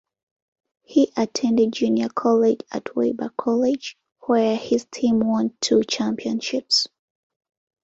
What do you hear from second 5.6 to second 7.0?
two championships.